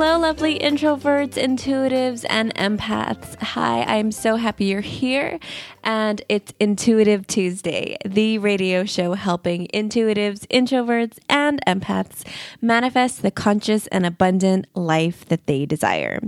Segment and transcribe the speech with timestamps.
[0.00, 3.34] Hello, lovely introverts, intuitives, and empaths.
[3.42, 5.40] Hi, I'm so happy you're here.
[5.82, 12.24] And it's Intuitive Tuesday, the radio show helping intuitives, introverts, and empaths
[12.62, 16.20] manifest the conscious and abundant life that they desire.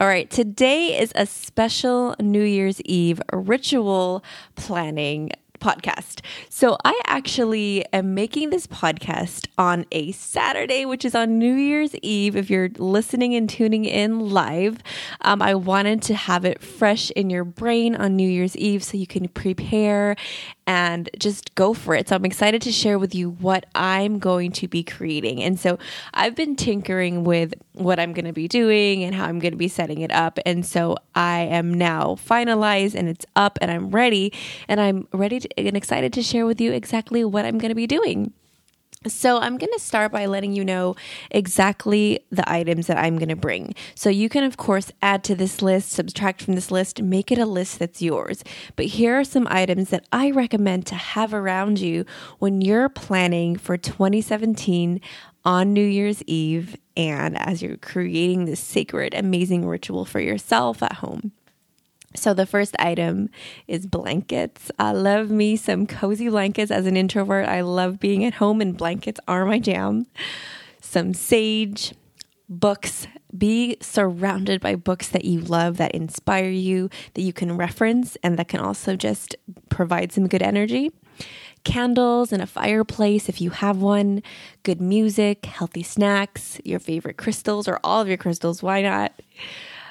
[0.00, 4.24] All right, today is a special New Year's Eve ritual
[4.56, 6.20] planning podcast.
[6.48, 11.94] So I actually am making this podcast on a Saturday, which is on New Year's
[11.96, 12.36] Eve.
[12.36, 14.78] If you're listening and tuning in live,
[15.22, 18.96] um, I wanted to have it fresh in your brain on New Year's Eve so
[18.96, 20.16] you can prepare
[20.66, 22.08] and just go for it.
[22.08, 25.42] So I'm excited to share with you what I'm going to be creating.
[25.42, 25.78] And so
[26.12, 29.58] I've been tinkering with what I'm going to be doing and how I'm going to
[29.58, 30.38] be setting it up.
[30.44, 34.32] And so I am now finalized and it's up and I'm ready
[34.68, 37.76] and I'm ready to, and excited to share with you exactly what I'm going to
[37.76, 38.32] be doing.
[39.08, 40.96] So, I'm going to start by letting you know
[41.30, 43.74] exactly the items that I'm going to bring.
[43.94, 47.38] So, you can, of course, add to this list, subtract from this list, make it
[47.38, 48.42] a list that's yours.
[48.76, 52.04] But here are some items that I recommend to have around you
[52.38, 55.00] when you're planning for 2017
[55.44, 60.94] on New Year's Eve and as you're creating this sacred, amazing ritual for yourself at
[60.94, 61.32] home.
[62.16, 63.30] So, the first item
[63.68, 64.70] is blankets.
[64.78, 67.46] I love me some cozy blankets as an introvert.
[67.46, 70.06] I love being at home, and blankets are my jam.
[70.80, 71.94] Some sage,
[72.48, 73.06] books.
[73.36, 78.38] Be surrounded by books that you love, that inspire you, that you can reference, and
[78.38, 79.36] that can also just
[79.68, 80.90] provide some good energy.
[81.64, 84.22] Candles and a fireplace if you have one,
[84.62, 89.12] good music, healthy snacks, your favorite crystals, or all of your crystals, why not?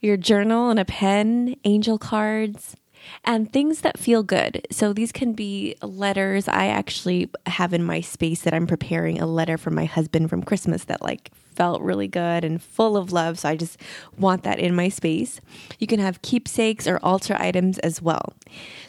[0.00, 2.76] Your journal and a pen, angel cards,
[3.24, 4.66] and things that feel good.
[4.70, 6.48] So these can be letters.
[6.48, 10.42] I actually have in my space that I'm preparing a letter for my husband from
[10.42, 13.38] Christmas that like felt really good and full of love.
[13.38, 13.80] So I just
[14.18, 15.40] want that in my space.
[15.78, 18.34] You can have keepsakes or altar items as well.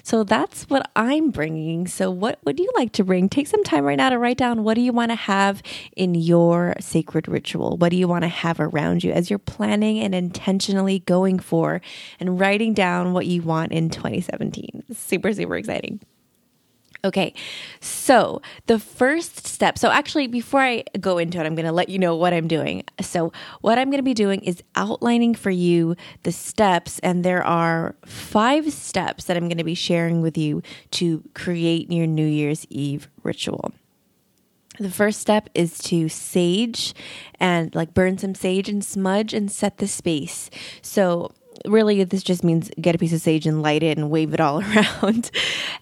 [0.03, 1.87] So that's what I'm bringing.
[1.87, 3.29] So, what would you like to bring?
[3.29, 5.61] Take some time right now to write down what do you want to have
[5.95, 7.77] in your sacred ritual?
[7.77, 11.81] What do you want to have around you as you're planning and intentionally going for
[12.19, 14.83] and writing down what you want in 2017?
[14.93, 15.99] Super, super exciting.
[17.05, 17.33] Okay,
[17.79, 19.77] so the first step.
[19.77, 22.47] So, actually, before I go into it, I'm going to let you know what I'm
[22.47, 22.83] doing.
[23.01, 23.31] So,
[23.61, 27.95] what I'm going to be doing is outlining for you the steps, and there are
[28.05, 32.65] five steps that I'm going to be sharing with you to create your New Year's
[32.69, 33.71] Eve ritual.
[34.79, 36.93] The first step is to sage
[37.39, 40.49] and like burn some sage and smudge and set the space.
[40.81, 41.31] So,
[41.67, 44.39] really this just means get a piece of sage and light it and wave it
[44.39, 44.61] all
[45.03, 45.31] around.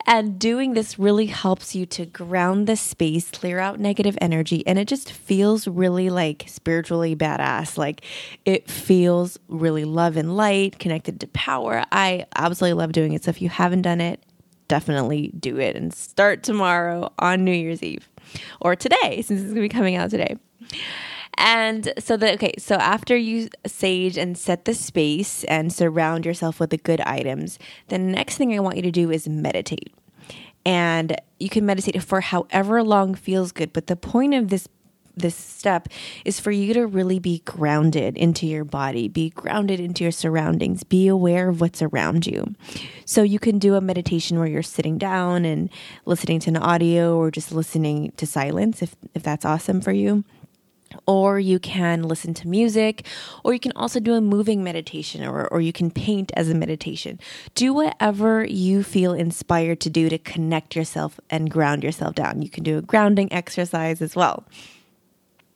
[0.05, 4.79] and doing this really helps you to ground the space, clear out negative energy, and
[4.79, 7.77] it just feels really like spiritually badass.
[7.77, 8.03] Like
[8.45, 11.83] it feels really love and light, connected to power.
[11.91, 13.23] I absolutely love doing it.
[13.23, 14.23] So if you haven't done it,
[14.67, 18.09] definitely do it and start tomorrow on New Year's Eve
[18.61, 20.37] or today, since it's going to be coming out today.
[21.37, 26.59] And so the okay, so after you sage and set the space and surround yourself
[26.59, 27.59] with the good items,
[27.89, 29.93] the next thing I want you to do is meditate.
[30.65, 34.67] And you can meditate for however long feels good, but the point of this
[35.17, 35.87] this step
[36.25, 40.83] is for you to really be grounded into your body, be grounded into your surroundings,
[40.83, 42.53] be aware of what's around you.
[43.05, 45.69] So you can do a meditation where you're sitting down and
[46.05, 50.25] listening to an audio or just listening to silence if if that's awesome for you
[51.05, 53.05] or you can listen to music,
[53.43, 56.55] or you can also do a moving meditation, or, or you can paint as a
[56.55, 57.19] meditation.
[57.53, 62.41] Do whatever you feel inspired to do to connect yourself and ground yourself down.
[62.41, 64.45] You can do a grounding exercise as well.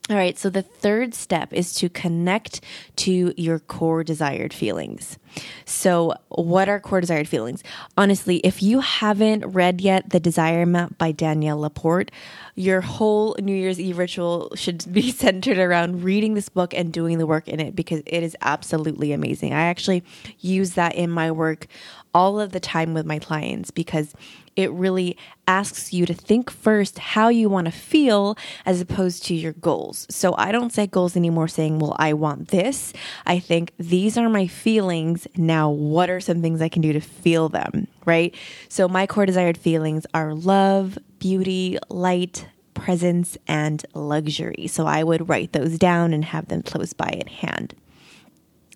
[0.10, 2.62] All right, so the third step is to connect
[2.96, 5.20] to your core desired feelings.
[5.66, 7.64] So, what are core desired feelings?
[7.96, 12.10] Honestly, if you haven't read yet The Desire Map by Danielle LaPorte,
[12.56, 17.20] your whole New Year's Eve ritual should be centered around reading this book and doing
[17.20, 19.54] the work in it because it is absolutely amazing.
[19.54, 20.04] I actually
[20.40, 21.68] use that in my work
[22.16, 24.16] all of the time with my clients because
[24.60, 25.16] it really
[25.48, 30.06] asks you to think first how you want to feel as opposed to your goals.
[30.10, 32.92] So I don't set goals anymore saying, well, I want this.
[33.26, 35.28] I think these are my feelings.
[35.38, 37.88] Now, what are some things I can do to feel them?
[38.06, 38.36] Right.
[38.68, 44.68] So my core desired feelings are love, beauty, light, presence, and luxury.
[44.68, 47.76] So I would write those down and have them close by at hand.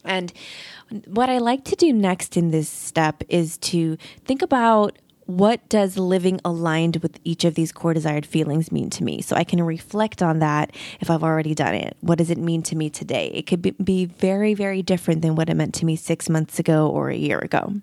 [0.06, 0.32] And
[1.06, 5.98] what I like to do next in this step is to think about what does
[5.98, 9.22] living aligned with each of these core desired feelings mean to me?
[9.22, 11.98] So I can reflect on that if I've already done it.
[12.02, 13.32] What does it mean to me today?
[13.34, 16.90] It could be, very, very different than what it meant to me six months ago
[16.90, 17.76] or a year ago.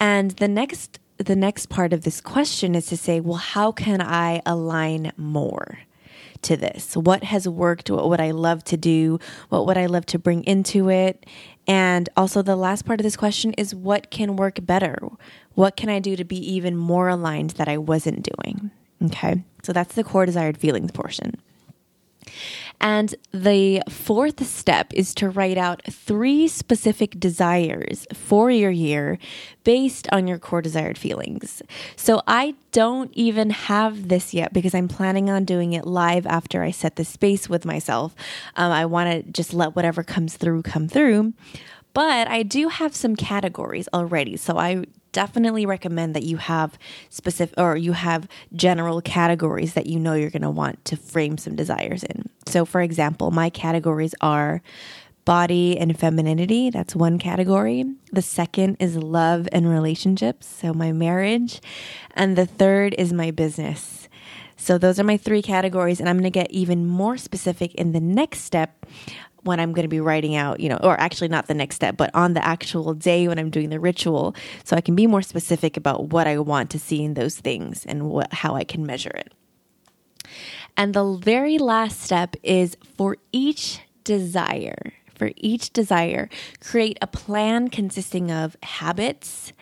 [0.00, 4.00] And the next the next part of this question is to say, well, how can
[4.00, 5.78] I align more?
[6.44, 6.96] to this?
[6.96, 7.90] What has worked?
[7.90, 9.18] What would I love to do?
[9.48, 11.26] What would I love to bring into it?
[11.66, 14.98] And also, the last part of this question is what can work better?
[15.54, 18.70] What can I do to be even more aligned that I wasn't doing?
[19.02, 21.40] Okay, so that's the core desired feelings portion.
[22.80, 29.18] And the fourth step is to write out three specific desires for your year
[29.62, 31.62] based on your core desired feelings.
[31.96, 36.62] So I don't even have this yet because I'm planning on doing it live after
[36.62, 38.14] I set the space with myself.
[38.56, 41.32] Um, I want to just let whatever comes through come through.
[41.94, 44.36] But I do have some categories already.
[44.36, 46.76] So I definitely recommend that you have
[47.08, 51.38] specific or you have general categories that you know you're going to want to frame
[51.38, 52.28] some desires in.
[52.46, 54.60] So, for example, my categories are
[55.24, 56.68] body and femininity.
[56.68, 57.84] That's one category.
[58.12, 60.46] The second is love and relationships.
[60.46, 61.60] So, my marriage.
[62.14, 64.08] And the third is my business.
[64.56, 66.00] So, those are my three categories.
[66.00, 68.84] And I'm going to get even more specific in the next step
[69.44, 71.96] when I'm going to be writing out, you know, or actually not the next step,
[71.96, 75.22] but on the actual day when I'm doing the ritual, so I can be more
[75.22, 78.84] specific about what I want to see in those things and what how I can
[78.84, 79.32] measure it.
[80.76, 86.28] And the very last step is for each desire, for each desire,
[86.60, 89.52] create a plan consisting of habits,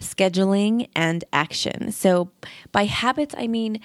[0.00, 1.92] scheduling, and action.
[1.92, 2.30] So
[2.72, 3.80] by habits, I mean,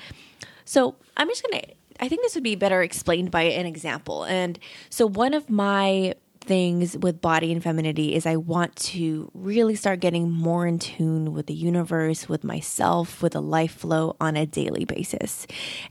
[0.65, 1.67] so I'm just going to
[1.99, 4.23] I think this would be better explained by an example.
[4.23, 4.59] And
[4.89, 6.13] so, one of my
[6.47, 11.33] things with body and femininity is I want to really start getting more in tune
[11.33, 15.45] with the universe, with myself, with a life flow on a daily basis.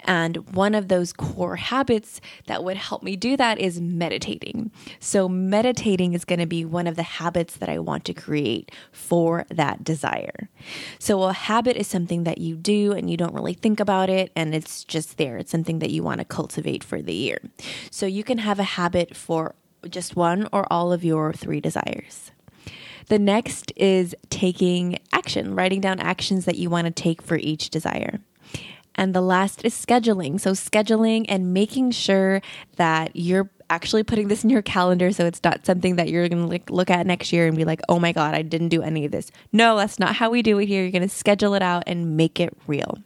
[0.05, 4.71] And one of those core habits that would help me do that is meditating.
[4.99, 8.73] So, meditating is going to be one of the habits that I want to create
[8.93, 10.49] for that desire.
[10.99, 14.33] So, a habit is something that you do and you don't really think about it,
[14.35, 15.37] and it's just there.
[15.37, 17.39] It's something that you want to cultivate for the year.
[17.91, 19.55] So, you can have a habit for
[19.89, 22.31] just one or all of your three desires.
[23.09, 27.71] The next is taking action, writing down actions that you want to take for each
[27.71, 28.21] desire.
[28.97, 30.41] And the last is scheduling.
[30.41, 32.41] So, scheduling and making sure
[32.77, 36.49] that you're actually putting this in your calendar so it's not something that you're going
[36.49, 39.05] to look at next year and be like, oh my God, I didn't do any
[39.05, 39.31] of this.
[39.53, 40.83] No, that's not how we do it here.
[40.83, 42.99] You're going to schedule it out and make it real.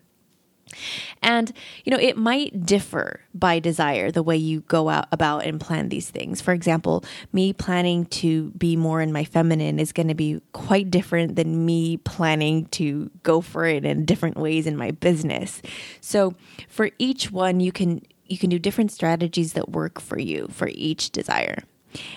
[1.22, 1.52] And,
[1.84, 5.88] you know, it might differ by desire the way you go out about and plan
[5.88, 6.40] these things.
[6.40, 10.90] For example, me planning to be more in my feminine is going to be quite
[10.90, 15.62] different than me planning to go for it in different ways in my business.
[16.00, 16.34] So,
[16.68, 20.68] for each one, you can you can do different strategies that work for you for
[20.72, 21.64] each desire.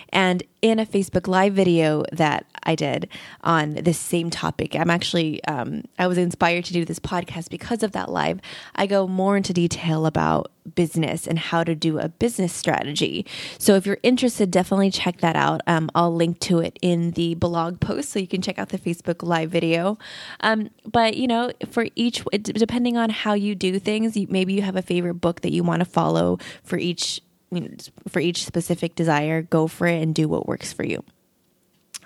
[0.09, 3.09] And in a Facebook Live video that I did
[3.41, 7.83] on this same topic, I'm actually, um, I was inspired to do this podcast because
[7.83, 8.39] of that live.
[8.75, 13.25] I go more into detail about business and how to do a business strategy.
[13.57, 15.61] So if you're interested, definitely check that out.
[15.67, 18.77] Um, I'll link to it in the blog post so you can check out the
[18.79, 19.97] Facebook Live video.
[20.39, 24.77] Um, but, you know, for each, depending on how you do things, maybe you have
[24.77, 27.21] a favorite book that you want to follow for each
[28.07, 31.03] for each specific desire, go for it and do what works for you.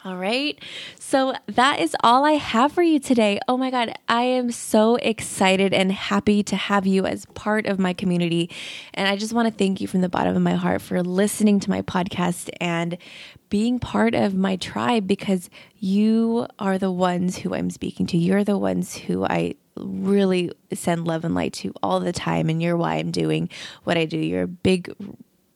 [0.08, 0.58] All right.
[1.00, 3.40] So that is all I have for you today.
[3.50, 3.94] Oh my God.
[4.08, 8.50] I am so excited and happy to have you as part of my community.
[8.94, 11.60] And I just want to thank you from the bottom of my heart for listening
[11.62, 12.98] to my podcast and
[13.50, 18.18] being part of my tribe because you are the ones who I'm speaking to.
[18.18, 22.50] You're the ones who I really send love and light to all the time.
[22.50, 23.50] And you're why I'm doing
[23.84, 24.18] what I do.
[24.18, 24.94] You're a big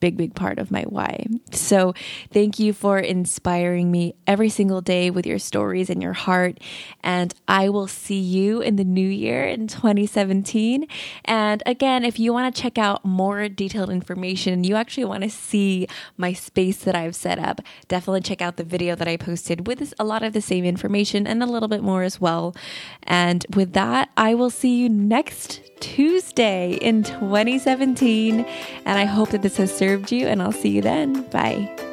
[0.02, 1.24] big, big part of my why.
[1.52, 1.94] So
[2.32, 6.58] thank you for inspiring me every single day with your stories and your heart.
[7.04, 10.88] And I will see you in the new year in 2017.
[11.24, 15.30] And again, if you want to check out more detailed information, you actually want to
[15.30, 19.68] see my space that I've set up, definitely check out the video that I posted
[19.68, 22.56] with a lot of the same information and a little bit more as well.
[23.04, 28.46] And with that, I will see you next Tuesday in 2017.
[28.86, 31.22] And I hope that this has served you, and I'll see you then.
[31.24, 31.91] Bye.